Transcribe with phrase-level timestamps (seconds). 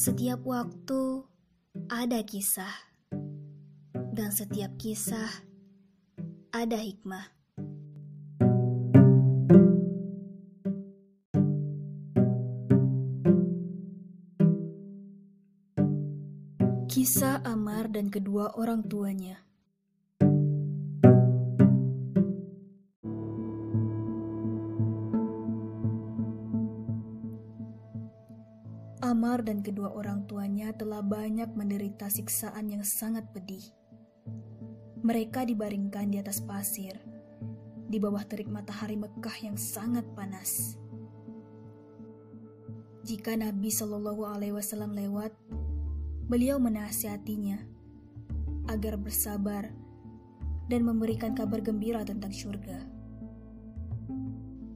[0.00, 1.28] Setiap waktu
[1.92, 2.72] ada kisah,
[4.16, 5.28] dan setiap kisah
[6.56, 7.28] ada hikmah.
[16.88, 19.49] Kisah Amar dan kedua orang tuanya.
[29.00, 33.64] Amar dan kedua orang tuanya telah banyak menderita siksaan yang sangat pedih.
[35.00, 37.00] Mereka dibaringkan di atas pasir,
[37.88, 40.76] di bawah terik matahari Mekah yang sangat panas.
[43.08, 45.32] Jika Nabi Shallallahu Alaihi Wasallam lewat,
[46.28, 47.56] beliau menasihatinya
[48.68, 49.72] agar bersabar
[50.68, 52.84] dan memberikan kabar gembira tentang surga.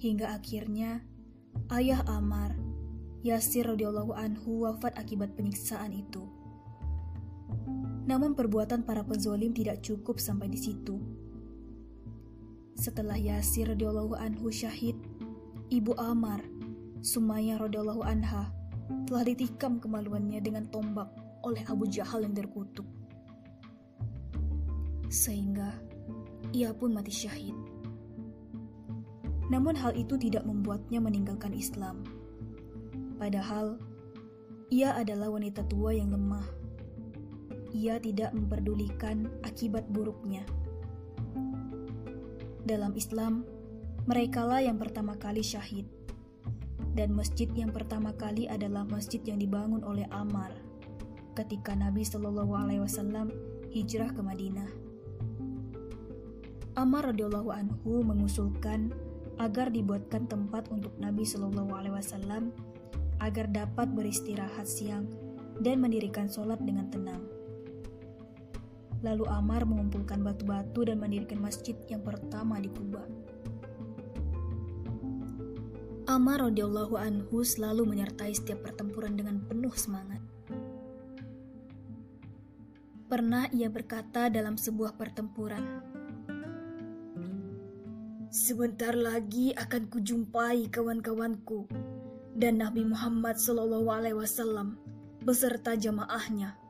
[0.00, 1.04] Hingga akhirnya
[1.68, 2.65] ayah Amar
[3.26, 6.22] Yasir radhiyallahu anhu wafat akibat penyiksaan itu.
[8.06, 10.94] Namun perbuatan para penzolim tidak cukup sampai di situ.
[12.78, 14.94] Setelah Yasir radhiyallahu anhu syahid,
[15.74, 16.38] ibu Amar,
[17.02, 18.54] Sumayyah radhiyallahu anha,
[19.10, 21.10] telah ditikam kemaluannya dengan tombak
[21.42, 22.86] oleh Abu Jahal yang terkutuk.
[25.10, 25.74] Sehingga
[26.54, 27.58] ia pun mati syahid.
[29.50, 32.06] Namun hal itu tidak membuatnya meninggalkan Islam.
[33.16, 33.80] Padahal
[34.68, 36.44] ia adalah wanita tua yang lemah.
[37.72, 40.44] Ia tidak memperdulikan akibat buruknya.
[42.66, 43.46] Dalam Islam,
[44.10, 45.86] merekalah yang pertama kali syahid.
[46.96, 50.50] Dan masjid yang pertama kali adalah masjid yang dibangun oleh Amar
[51.36, 53.28] ketika Nabi Shallallahu alaihi wasallam
[53.68, 54.70] hijrah ke Madinah.
[56.80, 58.92] Amar radhiyallahu anhu mengusulkan
[59.36, 62.56] agar dibuatkan tempat untuk Nabi Shallallahu alaihi wasallam
[63.20, 65.08] agar dapat beristirahat siang
[65.60, 67.22] dan mendirikan sholat dengan tenang.
[69.04, 73.04] Lalu Amar mengumpulkan batu-batu dan mendirikan masjid yang pertama di Kuba.
[76.06, 80.22] Amar radhiyallahu anhu selalu menyertai setiap pertempuran dengan penuh semangat.
[83.06, 85.62] Pernah ia berkata dalam sebuah pertempuran,
[88.36, 91.64] Sebentar lagi akan kujumpai kawan-kawanku
[92.36, 94.76] dan Nabi Muhammad SAW
[95.24, 96.60] beserta jamaahnya.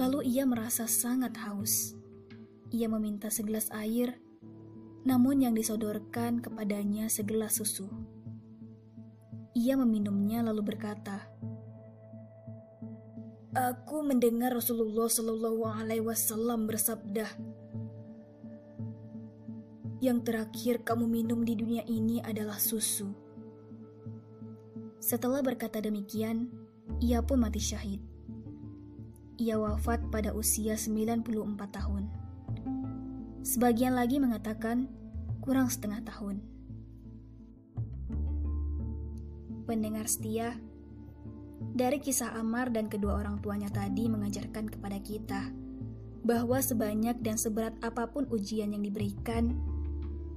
[0.00, 1.92] Lalu ia merasa sangat haus.
[2.72, 4.16] Ia meminta segelas air,
[5.04, 7.86] namun yang disodorkan kepadanya segelas susu.
[9.52, 11.28] Ia meminumnya lalu berkata,
[13.54, 17.30] Aku mendengar Rasulullah Shallallahu Alaihi Wasallam bersabda,
[20.02, 23.23] "Yang terakhir kamu minum di dunia ini adalah susu."
[25.04, 26.48] Setelah berkata demikian,
[26.96, 28.00] ia pun mati syahid.
[29.36, 31.28] Ia wafat pada usia 94
[31.68, 32.08] tahun.
[33.44, 34.88] Sebagian lagi mengatakan
[35.44, 36.40] kurang setengah tahun.
[39.68, 40.56] Pendengar setia,
[41.76, 45.52] dari kisah Amar dan kedua orang tuanya tadi mengajarkan kepada kita
[46.24, 49.52] bahwa sebanyak dan seberat apa pun ujian yang diberikan,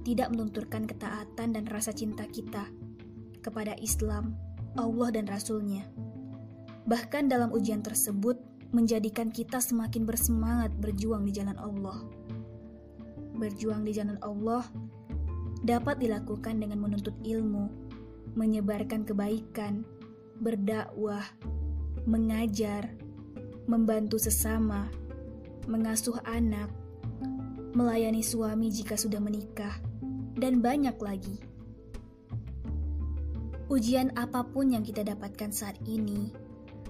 [0.04, 2.68] tidak melunturkan ketaatan dan rasa cinta kita
[3.40, 5.88] kepada Islam Allah dan Rasul-Nya.
[6.88, 8.36] Bahkan dalam ujian tersebut,
[8.72, 12.04] menjadikan kita semakin bersemangat berjuang di jalan Allah.
[13.38, 14.66] Berjuang di jalan Allah
[15.64, 17.72] dapat dilakukan dengan menuntut ilmu,
[18.36, 19.88] menyebarkan kebaikan,
[20.38, 21.24] berdakwah,
[22.04, 22.92] mengajar,
[23.64, 24.88] membantu sesama,
[25.68, 26.72] mengasuh anak,
[27.72, 29.80] melayani suami jika sudah menikah,
[30.36, 31.47] dan banyak lagi.
[33.68, 36.32] Ujian apa pun yang kita dapatkan saat ini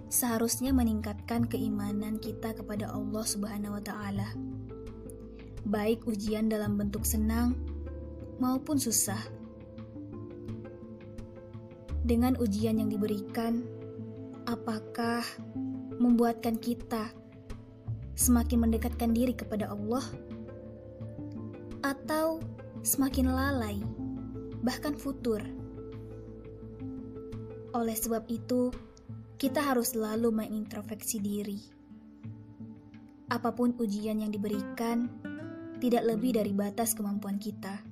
[0.07, 4.31] seharusnya meningkatkan keimanan kita kepada Allah Subhanahu wa taala.
[5.67, 7.59] Baik ujian dalam bentuk senang
[8.39, 9.19] maupun susah.
[12.07, 13.67] Dengan ujian yang diberikan,
[14.47, 15.27] apakah
[15.99, 17.11] membuatkan kita
[18.15, 20.07] semakin mendekatkan diri kepada Allah
[21.83, 22.39] atau
[22.87, 23.83] semakin lalai,
[24.63, 25.43] bahkan futur?
[27.77, 28.73] Oleh sebab itu,
[29.37, 31.61] kita harus selalu mengintrospeksi diri.
[33.29, 35.13] Apa pun ujian yang diberikan,
[35.79, 37.85] tidak lebih dari batas kemampuan kita.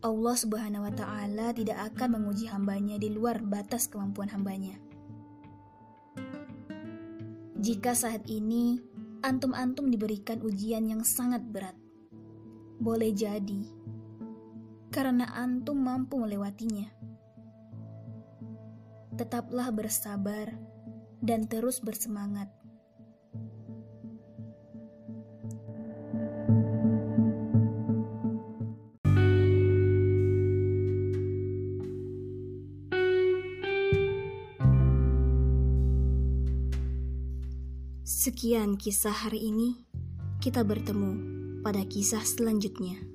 [0.00, 4.78] Allah Subhanahu wa Ta'ala tidak akan menguji hambanya di luar batas kemampuan hambanya.
[7.60, 8.80] Jika saat ini
[9.20, 11.76] antum-antum diberikan ujian yang sangat berat,
[12.80, 13.60] boleh jadi
[14.88, 16.99] karena antum mampu melewatinya
[19.14, 20.54] tetaplah bersabar
[21.20, 22.48] dan terus bersemangat.
[38.20, 39.80] Sekian kisah hari ini.
[40.44, 41.12] Kita bertemu
[41.64, 43.09] pada kisah selanjutnya.